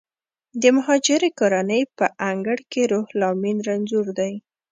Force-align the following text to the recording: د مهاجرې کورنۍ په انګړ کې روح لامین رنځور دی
د 0.61 0.63
مهاجرې 0.77 1.29
کورنۍ 1.39 1.81
په 1.97 2.05
انګړ 2.29 2.57
کې 2.71 2.81
روح 2.91 3.07
لامین 3.21 3.57
رنځور 3.67 4.07
دی 4.19 4.33